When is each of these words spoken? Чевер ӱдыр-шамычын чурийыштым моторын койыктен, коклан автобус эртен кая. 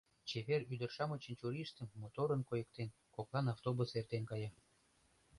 Чевер 0.27 0.61
ӱдыр-шамычын 0.73 1.33
чурийыштым 1.39 1.87
моторын 2.01 2.41
койыктен, 2.49 2.89
коклан 3.15 3.45
автобус 3.53 3.89
эртен 3.99 4.23
кая. 4.29 4.49